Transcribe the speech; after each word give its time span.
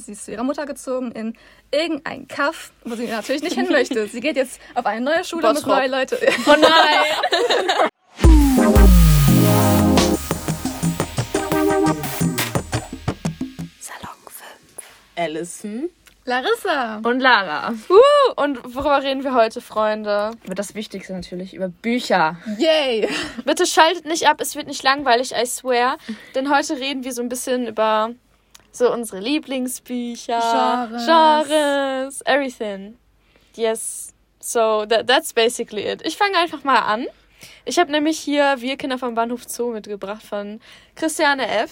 Sie 0.00 0.12
ist 0.12 0.24
zu 0.24 0.32
ihrer 0.32 0.44
Mutter 0.44 0.66
gezogen 0.66 1.12
in 1.12 1.34
irgendein 1.70 2.28
Kaff, 2.28 2.72
wo 2.84 2.94
sie 2.94 3.06
natürlich 3.06 3.42
nicht 3.42 3.56
hin 3.56 3.68
möchte. 3.70 4.06
Sie 4.06 4.20
geht 4.20 4.36
jetzt 4.36 4.60
auf 4.74 4.86
eine 4.86 5.00
neue 5.00 5.24
Schule 5.24 5.52
mit 5.52 5.66
neuen 5.66 5.90
Leuten. 5.90 6.16
Oh 6.46 6.56
nein! 6.58 7.88
Salon 13.80 14.16
5. 14.26 14.44
Allison. 15.16 15.90
Larissa. 16.28 17.00
Und 17.04 17.20
Lara. 17.20 17.72
Uh, 17.88 18.42
und 18.42 18.74
worüber 18.74 19.02
reden 19.02 19.24
wir 19.24 19.34
heute, 19.34 19.62
Freunde? 19.62 20.32
Über 20.44 20.54
das 20.54 20.74
Wichtigste 20.74 21.14
natürlich, 21.14 21.54
über 21.54 21.68
Bücher. 21.68 22.36
Yay. 22.58 23.08
Bitte 23.44 23.66
schaltet 23.66 24.04
nicht 24.04 24.28
ab, 24.28 24.40
es 24.40 24.54
wird 24.54 24.66
nicht 24.66 24.82
langweilig, 24.82 25.32
I 25.32 25.46
swear. 25.46 25.96
Denn 26.34 26.54
heute 26.54 26.76
reden 26.76 27.02
wir 27.02 27.12
so 27.12 27.22
ein 27.22 27.30
bisschen 27.30 27.66
über 27.66 28.10
so 28.72 28.92
unsere 28.92 29.20
Lieblingsbücher, 29.20 30.88
Genres. 30.88 31.06
Genres 31.06 32.20
everything. 32.26 32.96
Yes. 33.54 34.14
So, 34.40 34.86
that, 34.86 35.06
that's 35.06 35.32
basically 35.32 35.82
it. 35.82 36.06
Ich 36.06 36.16
fange 36.16 36.36
einfach 36.38 36.64
mal 36.64 36.78
an. 36.78 37.06
Ich 37.64 37.78
habe 37.78 37.90
nämlich 37.90 38.18
hier 38.18 38.56
Wir 38.60 38.76
Kinder 38.76 38.98
vom 38.98 39.14
Bahnhof 39.14 39.44
Zoo 39.48 39.72
mitgebracht 39.72 40.22
von 40.22 40.60
Christiane 40.94 41.46
F. 41.46 41.70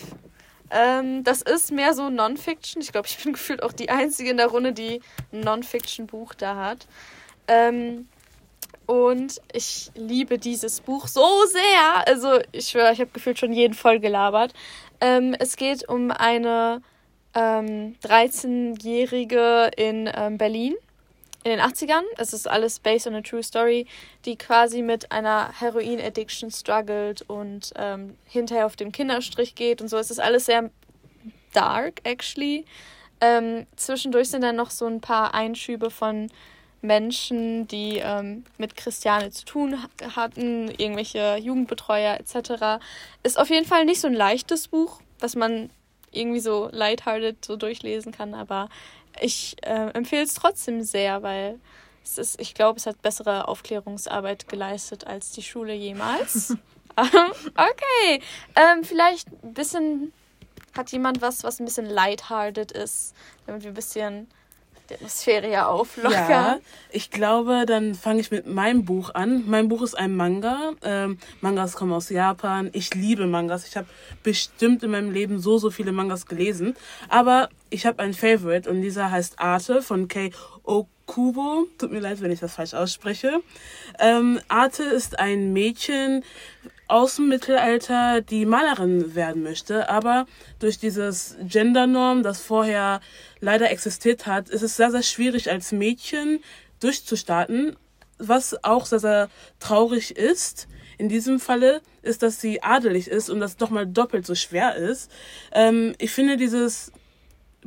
Ähm, 0.70 1.22
das 1.22 1.42
ist 1.42 1.70
mehr 1.70 1.94
so 1.94 2.10
Non-Fiction. 2.10 2.82
Ich 2.82 2.92
glaube, 2.92 3.08
ich 3.08 3.22
bin 3.22 3.32
gefühlt 3.34 3.62
auch 3.62 3.72
die 3.72 3.88
Einzige 3.88 4.30
in 4.30 4.36
der 4.36 4.48
Runde, 4.48 4.72
die 4.72 5.00
ein 5.32 5.40
Non-Fiction-Buch 5.40 6.34
da 6.34 6.56
hat. 6.56 6.86
Ähm, 7.48 8.08
und 8.86 9.40
ich 9.52 9.90
liebe 9.94 10.38
dieses 10.38 10.80
Buch 10.80 11.08
so 11.08 11.26
sehr. 11.46 12.06
Also, 12.06 12.40
ich 12.52 12.68
schwöre, 12.68 12.92
ich 12.92 13.00
habe 13.00 13.10
gefühlt 13.12 13.38
schon 13.38 13.52
jeden 13.52 13.74
voll 13.74 13.98
gelabert. 13.98 14.52
Ähm, 15.00 15.34
es 15.38 15.56
geht 15.56 15.88
um 15.88 16.10
eine 16.10 16.82
ähm, 17.36 17.94
13-Jährige 18.02 19.70
in 19.76 20.10
ähm, 20.12 20.38
Berlin 20.38 20.74
in 21.44 21.52
den 21.52 21.60
80ern. 21.60 22.02
Es 22.16 22.32
ist 22.32 22.48
alles 22.48 22.80
based 22.80 23.06
on 23.06 23.14
a 23.14 23.20
true 23.20 23.42
story, 23.42 23.86
die 24.24 24.36
quasi 24.36 24.82
mit 24.82 25.12
einer 25.12 25.52
Heroin-Addiction 25.60 26.50
struggelt 26.50 27.22
und 27.22 27.72
ähm, 27.76 28.16
hinterher 28.24 28.66
auf 28.66 28.74
dem 28.74 28.90
Kinderstrich 28.90 29.54
geht 29.54 29.80
und 29.80 29.88
so. 29.88 29.96
Es 29.96 30.10
ist 30.10 30.18
alles 30.18 30.46
sehr 30.46 30.70
dark, 31.52 32.00
actually. 32.02 32.64
Ähm, 33.20 33.66
zwischendurch 33.76 34.30
sind 34.30 34.42
dann 34.42 34.56
noch 34.56 34.70
so 34.70 34.86
ein 34.86 35.00
paar 35.00 35.34
Einschübe 35.34 35.90
von 35.90 36.28
Menschen, 36.82 37.68
die 37.68 37.98
ähm, 38.02 38.44
mit 38.58 38.76
Christiane 38.76 39.30
zu 39.30 39.44
tun 39.44 39.82
ha- 39.82 40.16
hatten, 40.16 40.68
irgendwelche 40.68 41.36
Jugendbetreuer 41.36 42.18
etc. 42.18 42.82
Ist 43.22 43.38
auf 43.38 43.50
jeden 43.50 43.66
Fall 43.66 43.84
nicht 43.84 44.00
so 44.00 44.08
ein 44.08 44.14
leichtes 44.14 44.68
Buch, 44.68 45.00
was 45.20 45.36
man 45.36 45.70
irgendwie 46.16 46.40
so 46.40 46.68
lighthearted 46.72 47.44
so 47.44 47.56
durchlesen 47.56 48.12
kann, 48.12 48.34
aber 48.34 48.68
ich 49.20 49.56
äh, 49.62 49.90
empfehle 49.90 50.22
es 50.22 50.34
trotzdem 50.34 50.82
sehr, 50.82 51.22
weil 51.22 51.58
es 52.04 52.18
ist, 52.18 52.40
ich 52.40 52.54
glaube, 52.54 52.78
es 52.78 52.86
hat 52.86 53.02
bessere 53.02 53.48
Aufklärungsarbeit 53.48 54.48
geleistet 54.48 55.06
als 55.06 55.32
die 55.32 55.42
Schule 55.42 55.74
jemals. 55.74 56.56
Ähm, 56.98 57.32
okay, 57.56 58.22
ähm, 58.54 58.82
vielleicht 58.82 59.28
ein 59.44 59.52
bisschen 59.52 60.14
hat 60.74 60.92
jemand 60.92 61.20
was, 61.20 61.44
was 61.44 61.60
ein 61.60 61.66
bisschen 61.66 61.84
lighthearted 61.84 62.72
ist, 62.72 63.14
damit 63.44 63.64
wir 63.64 63.70
ein 63.72 63.74
bisschen 63.74 64.28
die 64.90 64.94
Atmosphäre 64.94 65.50
ja 65.50 65.66
auflockern. 65.66 66.30
Ja, 66.30 66.58
ich 66.90 67.10
glaube, 67.10 67.64
dann 67.66 67.94
fange 67.94 68.20
ich 68.20 68.30
mit 68.30 68.46
meinem 68.46 68.84
Buch 68.84 69.14
an. 69.14 69.44
Mein 69.46 69.68
Buch 69.68 69.82
ist 69.82 69.96
ein 69.96 70.16
Manga. 70.16 70.72
Ähm, 70.82 71.18
Mangas 71.40 71.74
kommen 71.74 71.92
aus 71.92 72.08
Japan. 72.10 72.70
Ich 72.72 72.94
liebe 72.94 73.26
Mangas. 73.26 73.66
Ich 73.66 73.76
habe 73.76 73.86
bestimmt 74.22 74.82
in 74.82 74.90
meinem 74.90 75.10
Leben 75.10 75.38
so, 75.38 75.58
so 75.58 75.70
viele 75.70 75.92
Mangas 75.92 76.26
gelesen. 76.26 76.76
Aber 77.08 77.48
ich 77.70 77.86
habe 77.86 78.00
einen 78.00 78.14
Favorite 78.14 78.70
und 78.70 78.82
dieser 78.82 79.10
heißt 79.10 79.38
Arte 79.38 79.82
von 79.82 80.08
Kei 80.08 80.30
Okubo. 80.62 81.66
Tut 81.78 81.92
mir 81.92 82.00
leid, 82.00 82.20
wenn 82.20 82.30
ich 82.30 82.40
das 82.40 82.54
falsch 82.54 82.74
ausspreche. 82.74 83.40
Ähm, 83.98 84.40
Arte 84.48 84.84
ist 84.84 85.18
ein 85.18 85.52
Mädchen 85.52 86.24
aus 86.88 87.16
dem 87.16 87.28
Mittelalter, 87.28 88.20
die 88.20 88.46
Malerin 88.46 89.14
werden 89.14 89.42
möchte, 89.42 89.88
aber 89.88 90.26
durch 90.58 90.78
dieses 90.78 91.36
Gendernorm, 91.42 92.22
das 92.22 92.40
vorher 92.40 93.00
leider 93.40 93.70
existiert 93.70 94.26
hat, 94.26 94.48
ist 94.48 94.62
es 94.62 94.76
sehr, 94.76 94.90
sehr 94.90 95.02
schwierig 95.02 95.50
als 95.50 95.72
Mädchen 95.72 96.40
durchzustarten, 96.80 97.76
was 98.18 98.62
auch 98.64 98.86
sehr, 98.86 99.00
sehr 99.00 99.28
traurig 99.58 100.16
ist. 100.16 100.68
In 100.98 101.08
diesem 101.08 101.40
Falle 101.40 101.82
ist, 102.02 102.22
dass 102.22 102.40
sie 102.40 102.62
adelig 102.62 103.08
ist 103.08 103.28
und 103.28 103.40
das 103.40 103.58
nochmal 103.58 103.86
doppelt 103.86 104.24
so 104.24 104.34
schwer 104.34 104.76
ist. 104.76 105.10
Ähm, 105.52 105.94
ich 105.98 106.12
finde 106.12 106.36
dieses 106.36 106.92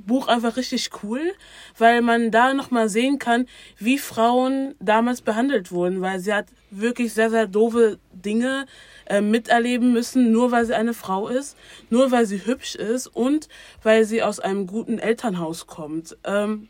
Buch 0.06 0.28
einfach 0.28 0.58
richtig 0.58 0.90
cool, 1.04 1.34
weil 1.78 2.02
man 2.02 2.32
da 2.32 2.54
nochmal 2.54 2.90
sehen 2.90 3.20
kann, 3.20 3.48
wie 3.78 3.98
Frauen 3.98 4.76
damals 4.80 5.22
behandelt 5.22 5.72
wurden, 5.72 6.02
weil 6.02 6.20
sie 6.20 6.34
hat 6.34 6.48
wirklich 6.72 7.14
sehr, 7.14 7.30
sehr 7.30 7.48
doofe 7.48 8.00
Dinge 8.12 8.66
äh, 9.06 9.22
miterleben 9.22 9.92
müssen, 9.94 10.32
nur 10.32 10.52
weil 10.52 10.66
sie 10.66 10.76
eine 10.76 10.94
Frau 10.94 11.28
ist, 11.28 11.58
nur 11.90 12.12
weil 12.12 12.26
sie 12.26 12.46
hübsch 12.46 12.76
ist 12.76 13.08
und 13.08 13.50
weil 13.84 14.06
sie 14.06 14.24
aus 14.24 14.40
einem 14.40 14.68
guten 14.68 15.00
Elternhaus 15.00 15.68
kommt. 15.68 16.18
Ähm, 16.24 16.70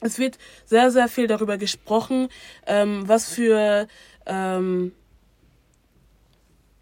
es 0.00 0.18
wird 0.18 0.38
sehr, 0.66 0.90
sehr 0.90 1.08
viel 1.08 1.26
darüber 1.26 1.56
gesprochen, 1.56 2.28
ähm, 2.66 3.08
was 3.08 3.28
für 3.32 3.88
ähm, 4.26 4.92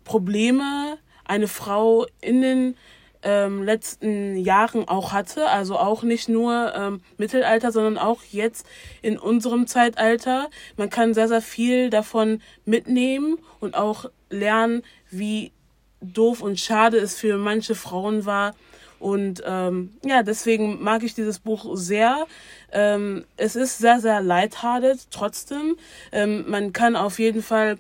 Probleme 0.04 0.98
eine 1.24 1.48
Frau 1.48 2.06
in 2.20 2.42
den 2.42 2.76
ähm, 3.22 3.62
letzten 3.62 4.36
Jahren 4.36 4.88
auch 4.88 5.12
hatte. 5.12 5.48
Also 5.48 5.78
auch 5.78 6.02
nicht 6.02 6.28
nur 6.28 6.72
ähm, 6.74 7.00
Mittelalter, 7.18 7.72
sondern 7.72 7.98
auch 7.98 8.22
jetzt 8.30 8.66
in 9.00 9.18
unserem 9.18 9.66
Zeitalter. 9.66 10.48
Man 10.76 10.90
kann 10.90 11.14
sehr, 11.14 11.28
sehr 11.28 11.42
viel 11.42 11.90
davon 11.90 12.40
mitnehmen 12.64 13.38
und 13.60 13.74
auch 13.76 14.10
lernen, 14.30 14.82
wie 15.10 15.52
doof 16.00 16.42
und 16.42 16.58
schade 16.58 16.98
es 16.98 17.18
für 17.18 17.36
manche 17.38 17.74
Frauen 17.74 18.26
war. 18.26 18.54
Und 18.98 19.42
ähm, 19.44 19.94
ja, 20.04 20.22
deswegen 20.22 20.80
mag 20.82 21.02
ich 21.02 21.14
dieses 21.14 21.40
Buch 21.40 21.76
sehr. 21.76 22.26
Ähm, 22.70 23.24
es 23.36 23.56
ist 23.56 23.78
sehr, 23.78 23.98
sehr 23.98 24.20
lighthearted 24.20 25.10
trotzdem. 25.10 25.76
Ähm, 26.12 26.44
man 26.48 26.72
kann 26.72 26.94
auf 26.94 27.18
jeden 27.18 27.42
Fall 27.42 27.78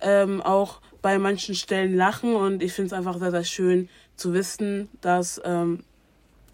ähm, 0.00 0.42
auch 0.42 0.80
bei 1.00 1.18
manchen 1.18 1.54
Stellen 1.54 1.94
lachen 1.94 2.34
und 2.34 2.62
ich 2.62 2.72
finde 2.72 2.86
es 2.86 2.92
einfach 2.92 3.18
sehr, 3.18 3.30
sehr 3.30 3.44
schön 3.44 3.88
zu 4.16 4.32
wissen, 4.32 4.88
dass 5.00 5.40
ähm, 5.44 5.84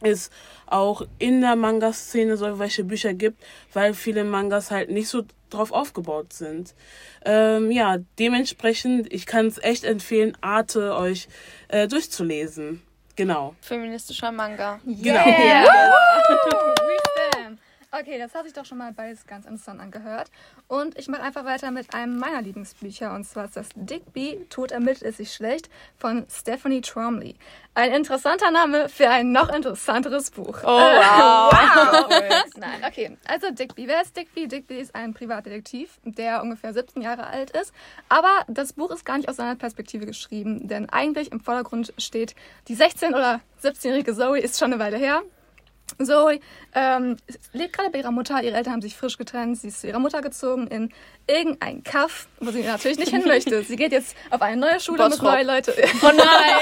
es 0.02 0.30
auch 0.66 1.02
in 1.18 1.40
der 1.40 1.56
Manga-Szene 1.56 2.36
solche 2.36 2.84
Bücher 2.84 3.14
gibt, 3.14 3.42
weil 3.72 3.94
viele 3.94 4.24
Mangas 4.24 4.70
halt 4.70 4.90
nicht 4.90 5.08
so 5.08 5.24
drauf 5.50 5.72
aufgebaut 5.72 6.32
sind. 6.32 6.74
Ähm, 7.24 7.70
ja, 7.70 7.98
dementsprechend, 8.18 9.12
ich 9.12 9.26
kann 9.26 9.46
es 9.46 9.58
echt 9.58 9.84
empfehlen, 9.84 10.36
Arte 10.40 10.94
euch 10.94 11.28
äh, 11.68 11.88
durchzulesen. 11.88 12.82
Genau. 13.16 13.54
Feministischer 13.60 14.32
Manga. 14.32 14.80
Genau. 14.84 15.26
Yeah. 15.26 15.66
Okay, 17.92 18.18
das 18.18 18.36
hat 18.36 18.44
sich 18.44 18.52
doch 18.52 18.64
schon 18.64 18.78
mal 18.78 18.92
beides 18.92 19.26
ganz 19.26 19.46
interessant 19.46 19.80
angehört. 19.80 20.30
Und 20.68 20.96
ich 20.96 21.08
mache 21.08 21.22
einfach 21.22 21.44
weiter 21.44 21.72
mit 21.72 21.92
einem 21.92 22.18
meiner 22.18 22.40
Lieblingsbücher. 22.40 23.12
Und 23.12 23.24
zwar 23.24 23.46
ist 23.46 23.56
das 23.56 23.70
Digby, 23.74 24.46
Tod 24.48 24.70
ermittelt 24.70 25.02
ist 25.02 25.16
sich 25.16 25.34
schlecht, 25.34 25.68
von 25.96 26.24
Stephanie 26.30 26.82
Tromley. 26.82 27.34
Ein 27.74 27.90
interessanter 27.90 28.52
Name 28.52 28.88
für 28.88 29.10
ein 29.10 29.32
noch 29.32 29.52
interessanteres 29.52 30.30
Buch. 30.30 30.58
Oh, 30.62 30.66
wow. 30.68 31.50
wow. 31.50 32.44
Nein, 32.56 32.84
okay. 32.86 33.16
Also 33.26 33.50
Digby. 33.50 33.88
Wer 33.88 34.02
ist 34.02 34.16
Digby? 34.16 34.46
Digby 34.46 34.78
ist 34.78 34.94
ein 34.94 35.12
Privatdetektiv, 35.12 35.98
der 36.04 36.42
ungefähr 36.42 36.72
17 36.72 37.02
Jahre 37.02 37.26
alt 37.26 37.50
ist. 37.50 37.74
Aber 38.08 38.44
das 38.46 38.74
Buch 38.74 38.92
ist 38.92 39.04
gar 39.04 39.16
nicht 39.16 39.28
aus 39.28 39.34
seiner 39.34 39.56
Perspektive 39.56 40.06
geschrieben. 40.06 40.68
Denn 40.68 40.88
eigentlich 40.90 41.32
im 41.32 41.40
Vordergrund 41.40 41.92
steht 41.98 42.36
die 42.68 42.76
16- 42.76 43.08
oder 43.08 43.40
17-jährige 43.64 44.14
Zoe, 44.14 44.38
ist 44.38 44.60
schon 44.60 44.72
eine 44.72 44.80
Weile 44.80 44.96
her. 44.96 45.24
Zoe 46.04 46.40
ähm, 46.74 47.16
lebt 47.52 47.72
gerade 47.72 47.90
bei 47.90 47.98
ihrer 47.98 48.10
Mutter. 48.10 48.42
Ihre 48.42 48.56
Eltern 48.56 48.74
haben 48.74 48.82
sich 48.82 48.96
frisch 48.96 49.18
getrennt. 49.18 49.58
Sie 49.58 49.68
ist 49.68 49.80
zu 49.80 49.88
ihrer 49.88 49.98
Mutter 49.98 50.22
gezogen 50.22 50.66
in 50.66 50.92
irgendein 51.26 51.82
Kaff, 51.82 52.28
wo 52.40 52.50
sie 52.50 52.62
natürlich 52.62 52.98
nicht 52.98 53.10
hin 53.10 53.24
möchte. 53.26 53.62
Sie 53.62 53.76
geht 53.76 53.92
jetzt 53.92 54.16
auf 54.30 54.42
eine 54.42 54.56
neue 54.56 54.80
Schule 54.80 55.02
mit 55.02 55.18
Bottrop. 55.18 55.32
neuen 55.32 55.46
Leuten. 55.46 55.72
Oh 56.02 56.10
nein! 56.16 56.60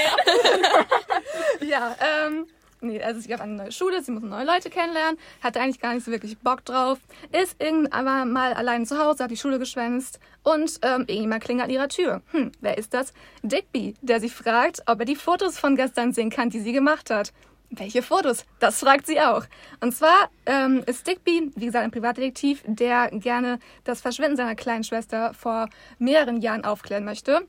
ja, 1.69 1.95
ähm, 1.99 2.45
nee, 2.81 3.01
also 3.01 3.19
sie 3.19 3.27
geht 3.27 3.37
auf 3.37 3.43
eine 3.43 3.55
neue 3.55 3.71
Schule, 3.71 4.01
sie 4.01 4.11
muss 4.11 4.23
neue 4.23 4.45
Leute 4.45 4.69
kennenlernen, 4.69 5.19
hatte 5.41 5.59
eigentlich 5.59 5.79
gar 5.79 5.93
nicht 5.93 6.05
so 6.05 6.11
wirklich 6.11 6.37
Bock 6.39 6.65
drauf, 6.65 6.99
ist 7.31 7.61
irgendwann 7.61 8.31
mal 8.31 8.53
allein 8.53 8.85
zu 8.85 8.97
Hause, 8.97 9.23
hat 9.23 9.31
die 9.31 9.37
Schule 9.37 9.59
geschwänzt 9.59 10.19
und 10.43 10.79
ähm, 10.81 11.05
irgendjemand 11.07 11.43
klingelt 11.43 11.65
an 11.65 11.73
ihrer 11.73 11.89
Tür. 11.89 12.21
Hm, 12.31 12.51
wer 12.61 12.77
ist 12.77 12.93
das? 12.93 13.13
Digby, 13.43 13.95
der 14.01 14.19
sie 14.19 14.29
fragt, 14.29 14.83
ob 14.87 14.99
er 14.99 15.05
die 15.05 15.15
Fotos 15.15 15.59
von 15.59 15.75
gestern 15.75 16.13
sehen 16.13 16.29
kann, 16.29 16.49
die 16.49 16.59
sie 16.59 16.73
gemacht 16.73 17.09
hat. 17.09 17.31
Welche 17.71 18.01
Fotos? 18.01 18.45
Das 18.59 18.79
fragt 18.79 19.05
sie 19.05 19.19
auch. 19.21 19.43
Und 19.79 19.93
zwar 19.93 20.29
ähm, 20.47 20.83
ist 20.87 21.05
Digby, 21.05 21.51
wie 21.55 21.65
gesagt, 21.65 21.83
ein 21.83 21.91
Privatdetektiv, 21.91 22.63
der 22.65 23.09
gerne 23.11 23.59
das 23.83 24.01
Verschwinden 24.01 24.37
seiner 24.37 24.55
kleinen 24.55 24.83
Schwester 24.83 25.33
vor 25.35 25.69
mehreren 25.99 26.41
Jahren 26.41 26.65
aufklären 26.65 27.05
möchte. 27.05 27.47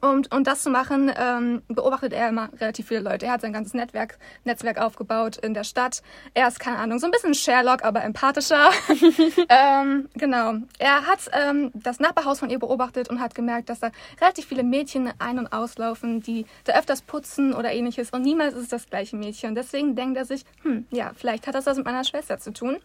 Und 0.00 0.34
um 0.34 0.44
das 0.44 0.62
zu 0.62 0.70
machen, 0.70 1.10
ähm, 1.16 1.62
beobachtet 1.68 2.12
er 2.12 2.28
immer 2.28 2.50
relativ 2.60 2.88
viele 2.88 3.00
Leute. 3.00 3.26
Er 3.26 3.32
hat 3.32 3.40
sein 3.40 3.52
ganzes 3.52 3.74
Netzwerk, 3.74 4.18
Netzwerk 4.44 4.78
aufgebaut 4.78 5.36
in 5.36 5.54
der 5.54 5.64
Stadt. 5.64 6.02
Er 6.34 6.48
ist, 6.48 6.60
keine 6.60 6.78
Ahnung, 6.78 6.98
so 6.98 7.06
ein 7.06 7.10
bisschen 7.10 7.34
Sherlock, 7.34 7.84
aber 7.84 8.02
empathischer. 8.02 8.70
ähm, 9.48 10.08
genau. 10.14 10.54
Er 10.78 11.06
hat 11.06 11.30
ähm, 11.32 11.70
das 11.74 12.00
Nachbarhaus 12.00 12.38
von 12.38 12.50
ihr 12.50 12.58
beobachtet 12.58 13.08
und 13.08 13.20
hat 13.20 13.34
gemerkt, 13.34 13.68
dass 13.68 13.80
da 13.80 13.90
relativ 14.20 14.46
viele 14.46 14.62
Mädchen 14.62 15.12
ein- 15.18 15.38
und 15.38 15.52
auslaufen, 15.52 16.20
die 16.20 16.46
da 16.64 16.78
öfters 16.78 17.02
putzen 17.02 17.54
oder 17.54 17.72
ähnliches. 17.72 18.10
Und 18.10 18.22
niemals 18.22 18.54
ist 18.54 18.62
es 18.64 18.68
das 18.68 18.86
gleiche 18.88 19.16
Mädchen. 19.16 19.54
Deswegen 19.54 19.94
denkt 19.94 20.16
er 20.16 20.24
sich, 20.24 20.44
hm, 20.62 20.86
ja, 20.90 21.12
vielleicht 21.14 21.46
hat 21.46 21.54
das 21.54 21.66
was 21.66 21.76
mit 21.76 21.86
meiner 21.86 22.04
Schwester 22.04 22.38
zu 22.38 22.52
tun. 22.52 22.78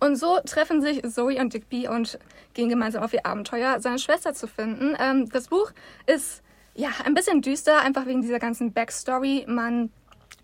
Und 0.00 0.16
so 0.16 0.38
treffen 0.44 0.80
sich 0.80 1.02
Zoe 1.02 1.40
und 1.40 1.52
Digby 1.52 1.88
und 1.88 2.18
gehen 2.54 2.68
gemeinsam 2.68 3.02
auf 3.02 3.12
ihr 3.12 3.26
Abenteuer, 3.26 3.80
seine 3.80 3.98
Schwester 3.98 4.32
zu 4.34 4.46
finden. 4.46 4.96
Ähm, 4.98 5.28
das 5.30 5.48
Buch 5.48 5.72
ist 6.06 6.42
ja 6.74 6.90
ein 7.04 7.14
bisschen 7.14 7.42
düster, 7.42 7.80
einfach 7.80 8.06
wegen 8.06 8.22
dieser 8.22 8.38
ganzen 8.38 8.72
Backstory. 8.72 9.44
Man 9.48 9.90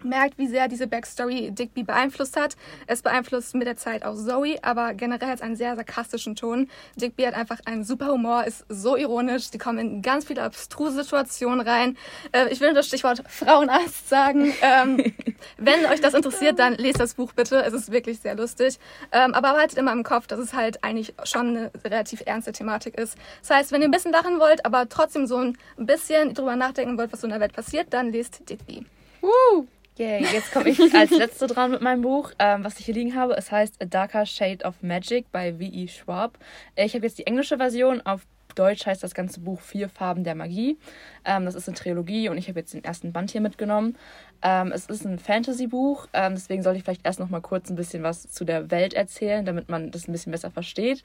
merkt, 0.05 0.39
wie 0.39 0.47
sehr 0.47 0.69
diese 0.69 0.87
Backstory 0.87 1.51
Digby 1.51 1.83
beeinflusst 1.83 2.37
hat. 2.37 2.57
Es 2.87 3.03
beeinflusst 3.03 3.55
mit 3.55 3.67
der 3.67 3.77
Zeit 3.77 4.05
auch 4.05 4.15
Zoe, 4.15 4.57
aber 4.63 4.95
generell 4.95 5.29
hat 5.29 5.37
es 5.37 5.43
einen 5.43 5.57
sehr 5.57 5.75
sarkastischen 5.77 6.37
Ton. 6.37 6.69
Digby 6.97 7.25
hat 7.25 7.35
einfach 7.35 7.59
einen 7.65 7.85
super 7.85 8.09
Humor, 8.09 8.45
ist 8.45 8.65
so 8.69 8.97
ironisch, 8.97 9.51
die 9.51 9.59
kommen 9.59 9.79
in 9.79 10.03
ganz 10.03 10.27
viele 10.27 10.43
abstruse 10.43 11.03
Situationen 11.03 11.61
rein. 11.67 11.97
Äh, 12.33 12.49
ich 12.51 12.61
will 12.61 12.75
das 12.75 12.87
Stichwort 12.87 13.23
Frauenarzt 13.29 14.09
sagen. 14.09 14.53
Ähm, 14.63 15.15
wenn 15.59 15.87
euch 15.87 16.01
das 16.01 16.15
interessiert, 16.15 16.59
dann 16.59 16.75
lest 16.75 17.01
das 17.01 17.15
Buch 17.15 17.33
bitte. 17.33 17.63
Es 17.65 17.73
ist 17.73 17.91
wirklich 17.91 18.21
sehr 18.21 18.35
lustig. 18.35 18.79
Ähm, 19.13 19.35
aber 19.35 19.55
behaltet 19.55 19.79
immer 19.79 19.93
im 19.93 20.03
Kopf, 20.03 20.27
dass 20.27 20.39
es 20.39 20.53
halt 20.53 20.85
eigentlich 20.85 21.15
schon 21.25 21.49
eine 21.49 21.71
relativ 21.85 22.23
ernste 22.27 22.53
Thematik 22.53 22.99
ist. 22.99 23.17
Das 23.41 23.51
heißt, 23.51 23.73
wenn 23.73 23.83
ihr 23.83 23.89
ein 23.89 23.91
bisschen 23.91 24.13
lachen 24.13 24.39
wollt, 24.41 24.65
aber 24.67 24.89
trotzdem 24.89 25.27
so 25.27 25.39
ein 25.39 25.57
bisschen 25.79 26.35
drüber 26.35 26.57
nachdenken 26.57 26.99
wollt, 26.99 27.13
was 27.13 27.21
so 27.21 27.27
in 27.27 27.31
der 27.31 27.41
Welt 27.41 27.53
passiert, 27.53 27.89
dann 27.91 28.13
lest 28.13 28.49
Digby. 28.49 28.85
Woo! 29.21 29.67
Yay, 29.97 30.25
jetzt 30.33 30.53
komme 30.53 30.71
ich 30.71 30.95
als 30.95 31.11
letzte 31.11 31.47
dran 31.47 31.71
mit 31.71 31.81
meinem 31.81 32.03
Buch, 32.03 32.33
ähm, 32.39 32.65
was 32.65 32.79
ich 32.81 32.87
hier 32.87 32.95
liegen 32.95 33.15
habe. 33.15 33.37
Es 33.37 33.53
heißt 33.53 33.81
A 33.81 33.85
Darker 33.85 34.27
Shade 34.27 34.65
of 34.65 34.83
Magic 34.83 35.31
bei 35.31 35.53
V.E. 35.53 35.87
Schwab. 35.89 36.39
Ich 36.75 36.95
habe 36.95 37.07
jetzt 37.07 37.19
die 37.19 37.27
englische 37.27 37.59
Version. 37.59 38.01
Auf 38.01 38.23
Deutsch 38.55 38.87
heißt 38.87 39.03
das 39.03 39.15
ganze 39.15 39.41
Buch 39.41 39.61
Vier 39.61 39.89
Farben 39.89 40.25
der 40.25 40.35
Magie. 40.35 40.79
Ähm, 41.25 41.45
das 41.45 41.55
ist 41.55 41.69
eine 41.69 41.77
Trilogie 41.77 42.29
und 42.29 42.39
ich 42.39 42.49
habe 42.49 42.61
jetzt 42.61 42.75
den 42.75 42.85
ersten 42.85 43.13
Band 43.13 43.31
hier 43.31 43.41
mitgenommen. 43.41 43.97
Ähm, 44.47 44.73
es 44.73 44.85
ist 44.87 45.07
ein 45.07 45.19
Fantasy-Buch, 45.19 46.07
ähm, 46.13 46.35
deswegen 46.35 46.63
soll 46.63 46.77
ich 46.77 46.85
vielleicht 46.85 47.07
erst 47.07 47.19
noch 47.19 47.31
mal 47.31 47.41
kurz 47.41 47.71
ein 47.71 47.77
bisschen 47.77 48.03
was 48.03 48.31
zu 48.31 48.45
der 48.45 48.71
Welt 48.71 48.93
erzählen, 48.93 49.47
damit 49.47 49.71
man 49.71 49.91
das 49.91 50.07
ein 50.07 50.13
bisschen 50.13 50.33
besser 50.33 50.51
versteht. 50.51 51.03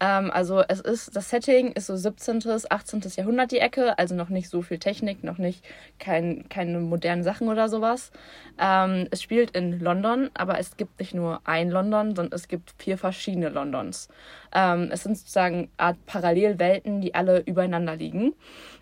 Ähm, 0.00 0.30
also 0.30 0.62
es 0.66 0.80
ist, 0.80 1.14
das 1.14 1.28
Setting 1.28 1.72
ist 1.72 1.86
so 1.86 1.96
17., 1.96 2.42
18. 2.70 3.02
Jahrhundert 3.16 3.52
die 3.52 3.58
Ecke, 3.58 3.98
also 3.98 4.14
noch 4.14 4.30
nicht 4.30 4.48
so 4.48 4.62
viel 4.62 4.78
Technik, 4.78 5.22
noch 5.22 5.36
nicht 5.36 5.62
kein, 5.98 6.48
keine 6.48 6.80
modernen 6.80 7.24
Sachen 7.24 7.48
oder 7.50 7.68
sowas. 7.68 8.10
Ähm, 8.58 9.06
es 9.10 9.22
spielt 9.22 9.50
in 9.50 9.80
London, 9.80 10.30
aber 10.32 10.58
es 10.58 10.78
gibt 10.78 10.98
nicht 10.98 11.12
nur 11.12 11.42
ein 11.44 11.68
London, 11.68 12.16
sondern 12.16 12.34
es 12.34 12.48
gibt 12.48 12.74
vier 12.78 12.96
verschiedene 12.96 13.50
Londons. 13.50 14.08
Ähm, 14.54 14.88
es 14.90 15.02
sind 15.02 15.18
sozusagen 15.18 15.70
Art 15.76 15.98
Parallelwelten, 16.06 17.02
die 17.02 17.14
alle 17.14 17.40
übereinander 17.40 17.96
liegen. 17.96 18.32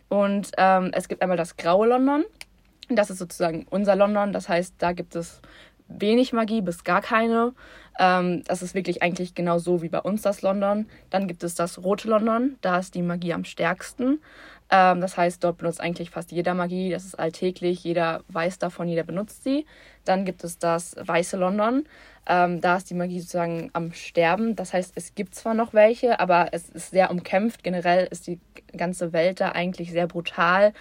Und 0.09 0.53
ähm, 0.57 0.91
es 0.93 1.09
gibt 1.09 1.23
einmal 1.23 1.37
das 1.37 1.57
graue 1.57 1.89
London. 1.89 2.25
Das 2.89 3.11
ist 3.11 3.19
sozusagen 3.19 3.67
unser 3.71 3.97
London. 3.97 4.33
Das 4.33 4.49
heißt, 4.49 4.75
da 4.79 4.93
gibt 4.93 5.17
es 5.17 5.41
wenig 5.89 6.33
Magie 6.33 6.61
bis 6.61 6.85
gar 6.85 7.01
keine. 7.01 7.53
Ähm, 7.99 8.43
das 8.45 8.63
ist 8.63 8.75
wirklich 8.75 9.03
eigentlich 9.03 9.35
genau 9.35 9.59
so 9.59 9.83
wie 9.83 9.89
bei 9.89 10.01
uns 10.01 10.23
das 10.23 10.43
London. 10.43 10.87
Dann 11.11 11.29
gibt 11.29 11.45
es 11.45 11.55
das 11.55 11.83
rote 11.83 12.09
London. 12.09 12.57
Da 12.61 12.79
ist 12.79 12.95
die 12.95 13.03
Magie 13.03 13.33
am 13.33 13.45
stärksten. 13.45 14.21
Ähm, 14.71 15.01
das 15.01 15.17
heißt, 15.17 15.43
dort 15.45 15.59
benutzt 15.59 15.81
eigentlich 15.81 16.11
fast 16.11 16.33
jeder 16.33 16.55
Magie. 16.55 16.91
Das 16.91 17.05
ist 17.05 17.19
alltäglich. 17.19 17.85
Jeder 17.85 18.23
weiß 18.29 18.59
davon, 18.59 18.89
jeder 18.89 19.05
benutzt 19.05 19.45
sie. 19.45 19.67
Dann 20.05 20.25
gibt 20.25 20.45
es 20.45 20.59
das 20.59 20.97
weiße 20.99 21.37
London. 21.37 21.85
Ähm, 22.29 22.61
da 22.61 22.77
ist 22.77 22.91
die 22.91 22.95
Magie 22.95 23.21
sozusagen 23.21 23.71
am 23.73 23.93
Sterben. 23.93 24.57
Das 24.57 24.73
heißt, 24.73 24.93
es 24.97 25.15
gibt 25.15 25.35
zwar 25.35 25.55
noch 25.55 25.73
welche, 25.73 26.19
aber 26.19 26.49
es 26.53 26.69
ist 26.69 26.91
sehr 26.91 27.11
umkämpft. 27.11 27.63
Generell 27.63 28.09
ist 28.11 28.27
die 28.27 28.41
ganze 28.77 29.13
Welt 29.13 29.41
da 29.41 29.53
eigentlich 29.53 29.93
sehr 29.93 30.09
brutal 30.09 30.73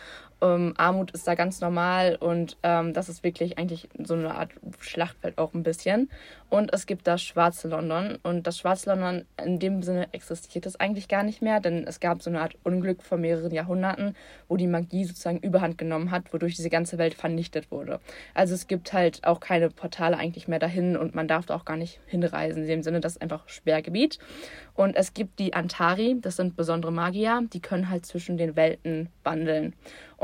ähm, 0.45 0.73
Armut 0.77 1.11
ist 1.11 1.27
da 1.27 1.35
ganz 1.35 1.61
normal 1.61 2.15
und 2.15 2.57
ähm, 2.63 2.93
das 2.93 3.09
ist 3.09 3.23
wirklich 3.23 3.57
eigentlich 3.57 3.89
so 4.03 4.13
eine 4.13 4.35
Art 4.35 4.51
Schlachtfeld 4.79 5.37
auch 5.37 5.53
ein 5.53 5.63
bisschen. 5.63 6.09
Und 6.49 6.73
es 6.73 6.85
gibt 6.85 7.07
das 7.07 7.23
schwarze 7.23 7.67
London 7.67 8.19
und 8.23 8.45
das 8.45 8.59
schwarze 8.59 8.89
London 8.91 9.25
in 9.43 9.59
dem 9.59 9.81
Sinne 9.81 10.07
existiert 10.13 10.65
es 10.65 10.79
eigentlich 10.79 11.07
gar 11.07 11.23
nicht 11.23 11.41
mehr, 11.41 11.59
denn 11.59 11.85
es 11.87 11.99
gab 11.99 12.21
so 12.21 12.29
eine 12.29 12.41
Art 12.41 12.55
Unglück 12.63 13.01
vor 13.01 13.17
mehreren 13.17 13.51
Jahrhunderten, 13.51 14.15
wo 14.47 14.55
die 14.55 14.67
Magie 14.67 15.05
sozusagen 15.05 15.39
überhand 15.39 15.77
genommen 15.77 16.11
hat, 16.11 16.31
wodurch 16.33 16.55
diese 16.55 16.69
ganze 16.69 16.97
Welt 16.97 17.15
vernichtet 17.15 17.71
wurde. 17.71 17.99
Also 18.33 18.53
es 18.53 18.67
gibt 18.67 18.93
halt 18.93 19.25
auch 19.25 19.39
keine 19.39 19.69
Portale 19.69 20.17
eigentlich 20.17 20.47
mehr 20.47 20.59
dahin 20.59 20.95
und 20.95 21.15
man 21.15 21.27
darf 21.27 21.47
da 21.47 21.55
auch 21.55 21.65
gar 21.65 21.77
nicht 21.77 21.99
hinreisen. 22.05 22.61
In 22.63 22.69
dem 22.69 22.83
Sinne, 22.83 23.01
das 23.01 23.13
ist 23.13 23.21
einfach 23.21 23.49
Sperrgebiet. 23.49 24.19
Und 24.75 24.95
es 24.95 25.13
gibt 25.13 25.39
die 25.39 25.53
Antari, 25.53 26.17
das 26.21 26.35
sind 26.35 26.55
besondere 26.55 26.91
Magier, 26.91 27.41
die 27.51 27.61
können 27.61 27.89
halt 27.89 28.05
zwischen 28.05 28.37
den 28.37 28.55
Welten 28.55 29.09
wandeln. 29.23 29.73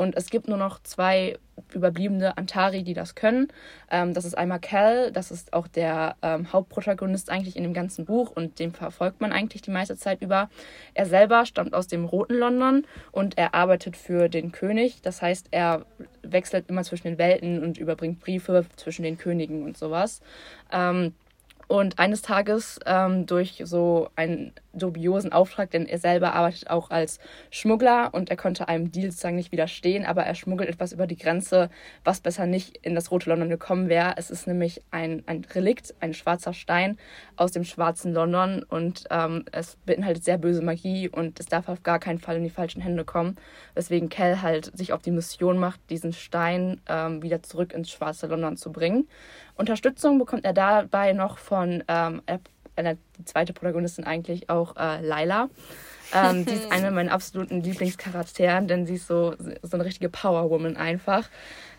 Und 0.02 0.18
es 0.18 0.32
gibt 0.32 0.48
nur 0.48 0.58
noch 0.58 0.82
zwei 0.82 1.38
überbliebene 1.76 2.36
Antari, 2.36 2.82
die 2.82 2.96
das 2.96 3.14
können. 3.14 3.50
Ähm, 3.92 4.16
das 4.16 4.26
ist 4.26 4.36
einmal 4.36 4.60
Cal, 4.60 5.12
das 5.12 5.30
ist 5.30 5.54
auch 5.54 5.68
der 5.68 6.16
ähm, 6.24 6.52
Hauptprotagonist 6.52 7.30
eigentlich 7.30 7.56
in 7.56 7.62
dem 7.62 7.76
ganzen 7.76 8.06
Buch 8.06 8.32
und 8.32 8.58
den 8.58 8.72
verfolgt 8.72 9.22
man 9.22 9.32
eigentlich 9.32 9.62
die 9.62 9.70
meiste 9.70 9.96
Zeit 9.96 10.24
über. 10.24 10.50
Er 10.96 11.06
selber 11.06 11.46
stammt 11.46 11.76
aus 11.76 11.86
dem 11.86 12.06
roten 12.06 12.34
London 12.34 12.88
und 13.12 13.38
er 13.38 13.54
arbeitet 13.54 13.96
für 13.96 14.28
den 14.28 14.52
König. 14.52 15.04
Das 15.04 15.22
heißt, 15.22 15.50
er 15.52 15.86
wechselt 16.24 16.68
immer 16.68 16.82
zwischen 16.84 17.06
den 17.06 17.20
Welten 17.20 17.62
und 17.62 17.78
überbringt 17.78 18.22
Briefe 18.22 18.66
zwischen 18.78 19.04
den 19.04 19.20
Königen 19.20 19.62
und 19.64 19.78
sowas. 19.78 20.22
Ähm, 20.72 21.14
und 21.72 22.00
eines 22.00 22.22
Tages 22.22 22.82
ähm, 22.86 23.26
durch 23.26 23.62
so 23.64 24.10
einen 24.18 24.52
dubiosen 24.74 25.32
Auftrag, 25.32 25.72
denn 25.72 25.86
er 25.86 26.00
selber 26.00 26.34
arbeitet 26.34 26.70
auch 26.70 26.90
als 26.90 27.20
Schmuggler 27.50 28.14
und 28.14 28.30
er 28.30 28.36
konnte 28.36 28.68
einem 28.68 28.92
Deal 28.92 29.10
sozusagen 29.10 29.38
nicht 29.38 29.54
widerstehen, 29.54 30.06
aber 30.06 30.24
er 30.24 30.36
schmuggelt 30.36 30.70
etwas 30.70 30.92
über 30.92 31.08
die 31.08 31.16
Grenze, 31.16 31.70
was 32.04 32.20
besser 32.20 32.46
nicht 32.46 32.76
in 32.82 32.94
das 32.94 33.10
rote 33.10 33.30
London 33.30 33.48
gekommen 33.48 33.88
wäre. 33.88 34.16
Es 34.18 34.30
ist 34.32 34.48
nämlich 34.48 34.82
ein, 34.92 35.24
ein 35.28 35.46
Relikt, 35.56 35.96
ein 36.02 36.14
schwarzer 36.14 36.54
Stein 36.54 36.98
aus 37.38 37.54
dem 37.54 37.64
schwarzen 37.64 38.12
London 38.14 38.64
und 38.64 39.06
ähm, 39.10 39.46
es 39.54 39.78
beinhaltet 39.86 40.26
sehr 40.26 40.38
böse 40.38 40.62
Magie 40.62 41.08
und 41.08 41.40
es 41.40 41.46
darf 41.46 41.70
auf 41.70 41.84
gar 41.84 42.00
keinen 42.00 42.20
Fall 42.20 42.36
in 42.36 42.44
die 42.44 42.50
falschen 42.50 42.82
Hände 42.82 43.06
kommen, 43.06 43.38
weswegen 43.76 44.10
Kell 44.10 44.42
halt 44.42 44.78
sich 44.78 44.92
auf 44.92 45.02
die 45.02 45.12
Mission 45.12 45.58
macht, 45.58 45.80
diesen 45.90 46.12
Stein 46.12 46.82
ähm, 46.90 47.24
wieder 47.24 47.42
zurück 47.44 47.72
ins 47.72 47.90
schwarze 47.90 48.28
London 48.28 48.58
zu 48.58 48.74
bringen. 48.74 49.08
Unterstützung 49.56 50.20
bekommt 50.20 50.46
er 50.46 50.54
dabei 50.54 51.14
noch 51.14 51.38
von 51.38 51.84
ähm, 51.88 52.22
äh, 52.26 52.38
die 53.18 53.26
zweite 53.26 53.54
Protagonistin 53.54 54.06
eigentlich 54.06 54.50
auch 54.50 54.76
äh, 54.76 55.02
Laila. 55.02 55.50
Ähm, 56.14 56.46
sie 56.46 56.56
ist 56.56 56.72
eine 56.72 56.92
meiner 56.92 57.12
absoluten 57.12 57.62
Lieblingscharakteren, 57.62 58.68
denn 58.68 58.86
sie 58.86 58.96
ist 58.96 59.08
so, 59.08 59.36
so 59.62 59.78
eine 59.78 59.86
richtige 59.86 60.10
Powerwoman 60.10 60.78
einfach. 60.78 61.30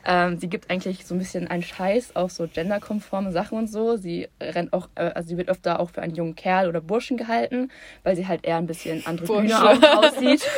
Ähm, 0.05 0.39
sie 0.39 0.49
gibt 0.49 0.71
eigentlich 0.71 1.07
so 1.07 1.15
ein 1.15 1.19
bisschen 1.19 1.49
einen 1.49 1.63
Scheiß 1.63 2.17
auf 2.17 2.33
so 2.33 2.49
genderkonforme 2.53 3.33
Sachen 3.33 3.59
und 3.59 3.69
so. 3.69 3.97
Sie 3.97 4.29
rennt 4.41 4.73
auch, 4.73 4.89
äh, 4.95 5.11
also 5.15 5.29
sie 5.29 5.37
wird 5.37 5.49
öfter 5.49 5.81
auch 5.81 5.91
für 5.91 6.03
einen 6.03 6.15
jungen 6.15 6.35
Kerl 6.35 6.69
oder 6.69 6.81
Burschen 6.81 7.17
gehalten, 7.17 7.71
weil 8.03 8.17
sie 8.17 8.27
halt 8.27 8.45
eher 8.45 8.57
ein 8.57 8.67
bisschen 8.67 9.07
androgyner 9.07 9.99
aussieht. 9.99 10.49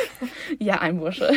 ja, 0.59 0.81
ein 0.81 0.97
Bursche. 0.97 1.31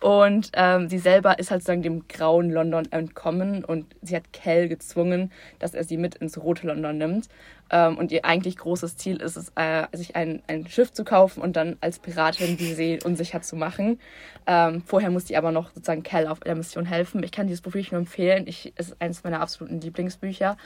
Und 0.00 0.50
ähm, 0.54 0.88
sie 0.88 0.98
selber 0.98 1.38
ist 1.38 1.50
halt 1.50 1.62
sozusagen 1.62 1.82
dem 1.82 2.06
grauen 2.08 2.50
London 2.50 2.90
entkommen 2.92 3.64
und 3.64 3.86
sie 4.02 4.14
hat 4.14 4.32
Kell 4.32 4.68
gezwungen, 4.68 5.32
dass 5.58 5.74
er 5.74 5.84
sie 5.84 5.96
mit 5.96 6.16
ins 6.16 6.38
rote 6.38 6.66
London 6.66 6.98
nimmt. 6.98 7.28
Ähm, 7.70 7.96
und 7.96 8.12
ihr 8.12 8.24
eigentlich 8.24 8.56
großes 8.56 8.96
Ziel 8.98 9.16
ist 9.22 9.36
es, 9.36 9.50
äh, 9.56 9.86
sich 9.92 10.16
ein, 10.16 10.42
ein 10.46 10.68
Schiff 10.68 10.92
zu 10.92 11.02
kaufen 11.02 11.40
und 11.40 11.56
dann 11.56 11.76
als 11.80 11.98
Piratin 11.98 12.56
die 12.56 12.74
See 12.74 12.98
unsicher 13.02 13.40
zu 13.40 13.56
machen. 13.56 13.98
Ähm, 14.46 14.82
vorher 14.84 15.10
muss 15.10 15.26
sie 15.26 15.36
aber 15.36 15.50
noch 15.50 15.70
sozusagen 15.70 16.02
Cal 16.02 16.26
auf 16.26 16.40
der 16.40 16.54
Mission 16.54 16.84
helfen. 16.84 17.23
Ich 17.24 17.32
kann 17.32 17.46
dieses 17.46 17.62
Buch 17.62 17.74
wirklich 17.74 17.92
nur 17.92 18.00
empfehlen. 18.00 18.46
Ich, 18.46 18.72
es 18.76 18.90
ist 18.90 19.00
eines 19.00 19.24
meiner 19.24 19.40
absoluten 19.40 19.80
Lieblingsbücher. 19.80 20.56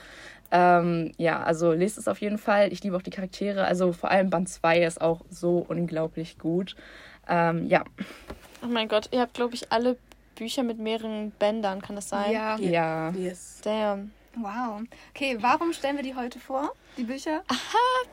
Ähm, 0.51 1.11
ja, 1.17 1.41
also 1.41 1.73
lest 1.73 1.97
es 1.97 2.07
auf 2.07 2.21
jeden 2.21 2.37
Fall. 2.37 2.71
Ich 2.73 2.83
liebe 2.83 2.95
auch 2.95 3.01
die 3.01 3.11
Charaktere. 3.11 3.65
Also 3.65 3.93
vor 3.93 4.11
allem 4.11 4.29
Band 4.29 4.49
2 4.49 4.83
ist 4.83 5.01
auch 5.01 5.21
so 5.29 5.65
unglaublich 5.67 6.37
gut. 6.37 6.75
Ähm, 7.27 7.67
ja. 7.67 7.83
Oh 8.63 8.67
mein 8.67 8.87
Gott, 8.87 9.09
ihr 9.11 9.21
habt, 9.21 9.35
glaube 9.35 9.55
ich, 9.55 9.71
alle 9.71 9.97
Bücher 10.35 10.63
mit 10.63 10.79
mehreren 10.79 11.31
Bändern, 11.31 11.81
kann 11.81 11.95
das 11.95 12.09
sein? 12.09 12.31
Ja. 12.31 12.57
Ja. 12.57 13.09
Yes. 13.11 13.61
Damn. 13.63 14.11
Wow. 14.35 14.81
Okay, 15.13 15.37
warum 15.41 15.73
stellen 15.73 15.97
wir 15.97 16.03
die 16.03 16.15
heute 16.15 16.39
vor, 16.39 16.71
die 16.97 17.03
Bücher? 17.03 17.43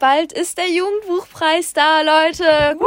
Bald 0.00 0.32
ist 0.32 0.58
der 0.58 0.68
Jugendbuchpreis 0.68 1.72
da, 1.72 2.00
Leute. 2.02 2.78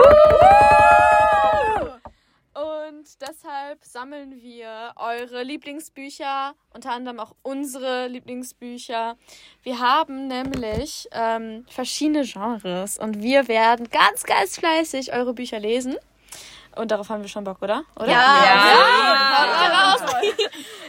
Und 2.90 3.22
deshalb 3.22 3.86
sammeln 3.86 4.42
wir 4.42 4.94
eure 4.96 5.44
Lieblingsbücher, 5.44 6.56
unter 6.74 6.92
anderem 6.92 7.20
auch 7.20 7.36
unsere 7.44 8.08
Lieblingsbücher. 8.08 9.16
Wir 9.62 9.80
haben 9.80 10.26
nämlich 10.28 11.08
ähm, 11.12 11.68
verschiedene 11.70 12.24
Genres 12.24 12.98
und 12.98 13.22
wir 13.22 13.48
werden 13.48 13.90
ganz, 13.92 14.24
ganz 14.24 14.58
fleißig 14.58 15.14
eure 15.14 15.36
Bücher 15.36 15.60
lesen. 15.60 15.98
Und 16.76 16.90
darauf 16.90 17.10
haben 17.10 17.22
wir 17.22 17.30
schon 17.30 17.44
Bock, 17.44 17.62
oder? 17.62 17.84
oder? 17.96 18.10
Ja. 18.10 19.98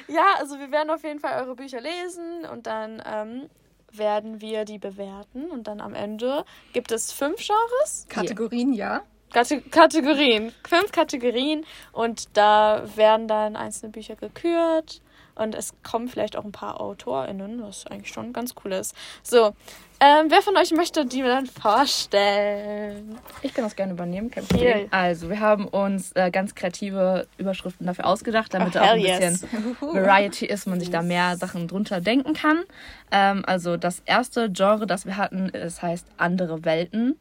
Ja, 0.08 0.24
also 0.38 0.58
wir 0.58 0.72
werden 0.72 0.90
auf 0.90 1.04
jeden 1.04 1.20
Fall 1.20 1.42
eure 1.42 1.54
Bücher 1.54 1.82
lesen 1.82 2.46
und 2.50 2.66
dann 2.66 3.02
ähm, 3.04 3.50
werden 3.92 4.40
wir 4.40 4.64
die 4.64 4.78
bewerten. 4.78 5.50
Und 5.50 5.68
dann 5.68 5.82
am 5.82 5.94
Ende 5.94 6.46
gibt 6.72 6.92
es 6.92 7.12
fünf 7.12 7.46
Genres. 7.46 8.06
Kategorien, 8.08 8.72
ja. 8.72 9.02
Kate 9.32 9.60
Kategorien. 9.70 10.52
Fünf 10.68 10.92
Kategorien. 10.92 11.64
Und 11.92 12.36
da 12.36 12.84
werden 12.96 13.28
dann 13.28 13.56
einzelne 13.56 13.92
Bücher 13.92 14.16
gekürt. 14.16 15.00
Und 15.36 15.54
es 15.54 15.72
kommen 15.82 16.08
vielleicht 16.08 16.36
auch 16.36 16.44
ein 16.44 16.52
paar 16.52 16.80
AutorInnen, 16.80 17.62
was 17.62 17.86
eigentlich 17.86 18.12
schon 18.12 18.34
ganz 18.34 18.54
cool 18.62 18.72
ist. 18.72 18.94
So, 19.22 19.54
ähm, 19.98 20.26
wer 20.28 20.42
von 20.42 20.54
euch 20.56 20.70
möchte 20.72 21.06
die 21.06 21.22
dann 21.22 21.46
vorstellen? 21.46 23.18
Ich 23.40 23.54
kann 23.54 23.64
das 23.64 23.74
gerne 23.74 23.92
übernehmen, 23.92 24.30
kein. 24.30 24.44
Problem. 24.46 24.88
Also, 24.90 25.30
wir 25.30 25.40
haben 25.40 25.66
uns 25.68 26.12
äh, 26.12 26.30
ganz 26.30 26.54
kreative 26.54 27.26
Überschriften 27.38 27.86
dafür 27.86 28.06
ausgedacht, 28.06 28.52
damit 28.52 28.68
Oh, 28.68 28.70
da 28.72 28.80
auch 28.82 28.92
ein 28.92 29.00
hell 29.00 29.30
bisschen 29.30 29.48
yes. 29.80 29.80
Variety 29.80 30.44
ist, 30.46 30.66
man 30.66 30.78
sich 30.78 30.90
da 30.90 31.00
mehr 31.00 31.36
Sachen 31.38 31.68
drunter 31.68 32.02
denken 32.02 32.34
kann. 32.34 32.64
Ähm, 33.10 33.42
also, 33.46 33.78
das 33.78 34.02
erste 34.04 34.50
Genre, 34.50 34.86
das 34.86 35.06
wir 35.06 35.16
hatten, 35.16 35.48
es 35.54 35.80
heißt 35.80 36.06
andere 36.18 36.64
Welten. 36.66 37.18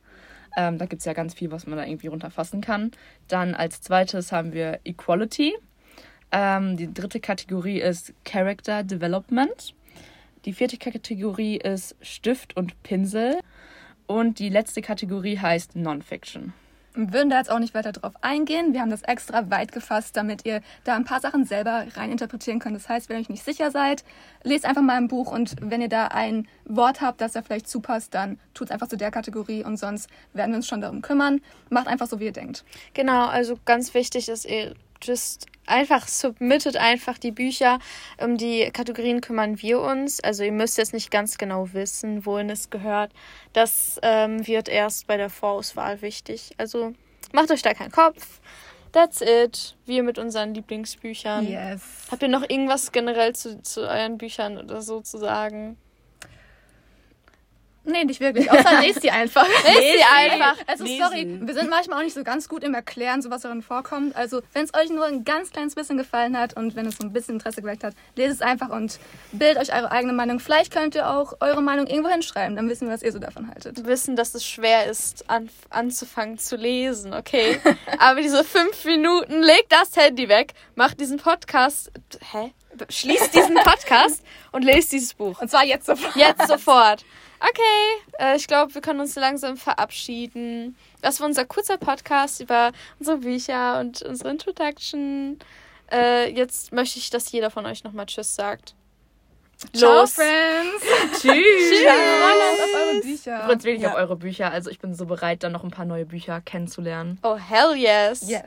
Ähm, 0.58 0.77
da 0.77 0.86
gibt 0.86 1.01
es 1.01 1.06
ja 1.06 1.13
ganz 1.13 1.34
viel, 1.34 1.51
was 1.51 1.68
man 1.68 1.77
da 1.77 1.86
irgendwie 1.86 2.08
runterfassen 2.08 2.62
kann. 2.62 2.91
Dann 3.27 3.56
als 3.56 3.82
zweites 3.82 4.32
haben 4.32 4.53
wir 4.53 4.79
Equality. 4.84 5.56
Ähm, 6.32 6.77
die 6.77 6.94
dritte 6.94 7.20
Kategorie 7.20 7.79
ist 7.79 8.13
Character 8.24 8.84
Development. 8.84 9.74
Die 10.46 10.53
vierte 10.53 10.77
Kategorie 10.77 11.58
ist 11.58 11.96
Stift 12.01 12.56
und 12.56 12.82
Pinsel. 12.84 13.39
Und 14.08 14.39
die 14.39 14.50
letzte 14.50 14.82
Kategorie 14.82 15.38
heißt 15.38 15.75
Non-Fiction. 15.75 16.53
Würden 16.93 17.29
da 17.29 17.38
jetzt 17.38 17.51
auch 17.51 17.60
nicht 17.60 17.74
weiter 17.74 17.91
drauf 17.91 18.13
eingehen. 18.22 18.74
Wir 18.74 18.81
haben 18.81 18.89
das 18.89 19.03
extra 19.03 19.50
weit 19.50 19.72
gefasst, 19.72 20.17
damit 20.17 20.46
ihr 20.46 20.62
da 20.84 20.96
ein 20.96 21.05
paar 21.05 21.22
Sachen 21.22 21.46
selber 21.46 21.86
reininterpretieren 21.96 22.60
könnt. 22.60 22.75
Das 22.75 22.89
heißt, 22.89 23.10
wenn 23.10 23.17
ihr 23.17 23.22
euch 23.22 23.29
nicht 23.29 23.46
sicher 23.46 23.72
seid, 23.72 24.03
lest 24.43 24.65
einfach 24.65 24.81
mal 24.81 24.98
ein 24.98 25.08
Buch 25.08 25.31
und 25.31 25.55
wenn 25.62 25.81
ihr 25.81 25.89
da 25.89 26.08
ein 26.08 26.48
Wort 26.65 27.01
habt, 27.01 27.22
das 27.22 27.34
da 27.34 27.41
vielleicht 27.41 27.67
zupasst, 27.67 28.13
dann 28.13 28.39
tut 28.53 28.67
es 28.67 28.72
einfach 28.72 28.88
zu 28.88 28.98
der 28.98 29.12
Kategorie 29.12 29.63
und 29.63 29.77
sonst 29.77 30.10
werden 30.34 30.51
wir 30.51 30.58
uns 30.58 30.67
schon 30.67 30.81
darum 30.81 31.01
kümmern. 31.01 31.41
Macht 31.69 31.88
einfach 31.88 32.08
so, 32.08 32.19
wie 32.19 32.25
ihr 32.25 32.34
denkt. 32.34 32.63
Genau, 32.93 33.27
also 33.27 33.58
ganz 33.65 33.93
wichtig 33.93 34.29
ist, 34.29 34.46
ihr 34.46 34.75
just 35.01 35.48
einfach 35.65 36.08
submittet 36.08 36.77
einfach 36.77 37.18
die 37.18 37.32
Bücher. 37.32 37.79
Um 38.22 38.38
die 38.38 38.70
Kategorien 38.72 39.22
kümmern 39.22 39.62
wir 39.62 39.79
uns. 39.79 40.20
Also 40.20 40.44
ihr 40.44 40.51
müsst 40.51 40.77
jetzt 40.77 40.94
nicht 40.94 41.12
ganz 41.12 41.38
genau 41.38 41.74
wissen, 41.74 42.25
wohin 42.25 42.50
es 42.50 42.70
gehört. 42.70 43.12
Das 43.53 44.00
ähm, 44.01 44.46
wird 44.46 44.68
erst 44.68 45.08
bei 45.08 45.18
der 45.18 45.29
Vorauswahl 45.29 46.01
wichtig. 46.01 46.51
Also 46.58 46.94
macht 47.32 47.51
euch 47.51 47.62
da 47.62 47.74
keinen 47.74 47.91
Kopf. 47.91 48.41
That's 48.91 49.22
it. 49.22 49.75
Wir 49.86 50.01
mit 50.01 50.18
unseren 50.18 50.56
Lieblingsbüchern. 50.56 51.48
Yes. 51.48 52.08
Habt 52.10 52.24
ihr 52.24 52.27
noch 52.27 52.41
irgendwas 52.41 52.91
generell 52.91 53.36
zu, 53.36 53.62
zu 53.62 53.82
euren 53.82 54.18
Büchern 54.18 54.58
oder 54.58 54.82
so 54.82 55.01
zu 55.01 55.20
sagen? 55.20 55.77
Nee, 57.83 58.03
nicht 58.03 58.19
wirklich. 58.19 58.51
Außer 58.51 58.81
lest 58.81 59.03
die 59.03 59.12
einfach. 59.12 59.48
Lest 59.63 59.81
sie 59.81 60.03
einfach. 60.15 60.55
Also 60.67 60.83
Lesen. 60.83 61.03
sorry, 61.03 61.39
wir 61.41 61.53
sind 61.53 61.69
manchmal 61.69 62.00
auch 62.00 62.03
nicht 62.03 62.13
so 62.13 62.24
ganz 62.24 62.50
gut 62.50 62.63
im 62.63 62.74
Erklären, 62.74 63.21
so 63.21 63.29
was 63.29 63.41
darin 63.41 63.62
vorkommt. 63.62 64.15
Also 64.15 64.41
wenn 64.53 64.65
es 64.65 64.74
euch 64.74 64.89
nur 64.89 65.05
ein 65.05 65.24
ganz 65.24 65.51
kleines 65.51 65.75
bisschen 65.75 65.98
gefallen 65.98 66.38
hat 66.38 66.55
und 66.55 66.75
wenn 66.75 66.86
es 66.86 66.98
so 66.98 67.07
ein 67.07 67.13
bisschen 67.13 67.36
Interesse 67.36 67.62
geweckt 67.62 67.83
hat, 67.83 67.93
lest 68.15 68.36
es 68.36 68.41
einfach 68.41 68.69
und 68.69 69.00
bildet 69.31 69.57
euch 69.57 69.74
eure 69.74 69.91
eigene 69.91 70.13
Meinung. 70.13 70.39
Vielleicht 70.39 70.71
könnt 70.71 70.95
ihr 70.95 71.09
auch 71.09 71.33
eure 71.39 71.62
Meinung 71.62 71.88
irgendwo 71.88 72.09
hinschreiben, 72.09 72.55
dann 72.55 72.69
wissen 72.69 72.88
wir, 72.88 72.93
was 72.93 73.01
ihr 73.03 73.12
so 73.12 73.19
davon 73.19 73.50
haltet. 73.50 73.86
wissen, 73.86 74.15
dass 74.15 74.36
es 74.36 74.45
schwer 74.45 74.86
ist, 74.86 75.29
an, 75.29 75.50
anzufangen 75.69 76.38
zu 76.38 76.55
lesen, 76.55 77.13
okay? 77.13 77.59
Aber 78.00 78.21
diese 78.21 78.43
fünf 78.43 78.86
Minuten, 78.86 79.41
legt 79.41 79.71
das 79.71 79.95
Handy 79.95 80.29
weg, 80.29 80.53
macht 80.75 81.00
diesen 81.00 81.17
Podcast, 81.17 81.91
hä? 82.31 82.53
Schließt 82.88 83.33
diesen 83.33 83.55
Podcast 83.55 84.24
und 84.51 84.63
lest 84.63 84.91
dieses 84.91 85.13
Buch. 85.13 85.41
Und 85.41 85.50
zwar 85.50 85.65
jetzt 85.65 85.88
sofort. 85.88 86.15
Jetzt 86.15 86.48
sofort. 86.48 87.03
Okay, 87.41 88.03
äh, 88.19 88.36
ich 88.36 88.48
glaube, 88.48 88.74
wir 88.74 88.81
können 88.81 89.00
uns 89.00 89.15
langsam 89.15 89.55
verabschieden. 89.58 90.75
Das 91.01 91.19
war 91.19 91.27
unser 91.27 91.46
kurzer 91.46 91.77
Podcast 91.77 92.41
über 92.41 92.72
unsere 93.00 93.17
Bücher 93.17 93.79
und 93.79 94.01
unsere 94.01 94.29
Introduction. 94.29 95.39
Äh, 95.91 96.31
jetzt 96.31 96.72
möchte 96.74 97.00
ich, 97.00 97.10
dass 97.10 97.31
jeder 97.31 97.50
von 97.50 97.65
euch 97.65 97.84
nochmal 97.84 98.05
Tschüss 98.08 98.36
sagt. 98.36 98.75
Ciao, 99.75 100.01
Los. 100.01 100.13
Friends. 100.13 100.84
Tschüss! 101.22 101.24
Wir 101.34 101.91
freuen 101.91 102.51
uns 102.51 102.62
auf 102.62 102.75
eure 102.75 103.01
Bücher. 103.01 103.31
Wir 103.31 103.38
freuen 103.39 103.51
uns 103.55 103.63
wirklich 103.63 103.81
Ja. 103.84 103.89
auf 103.91 103.96
eure 103.96 104.15
Bücher. 104.15 104.51
Also 104.51 104.69
ich 104.69 104.79
bin 104.79 104.93
so 104.93 105.05
bereit, 105.05 105.43
dann 105.43 105.51
noch 105.53 105.63
ein 105.63 105.72
paar 105.72 105.86
neue 105.86 106.05
Bücher 106.05 106.41
kennenzulernen. 106.41 107.19
Oh, 107.24 107.36
hell 107.38 107.74
yes. 107.75 108.27
Yeah. 108.29 108.43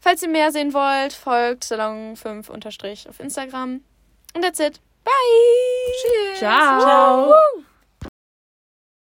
Falls 0.00 0.22
ihr 0.22 0.28
mehr 0.28 0.50
sehen 0.52 0.72
wollt, 0.74 1.12
folgt 1.12 1.64
Salon5 1.64 2.50
unterstrich 2.50 3.08
auf 3.08 3.20
Instagram. 3.20 3.80
Und 4.34 4.42
that's 4.42 4.58
it. 4.60 4.80
Bye. 5.04 5.92
Tschüss. 6.02 6.38
Ciao. 6.38 6.80
Ciao. 6.80 7.69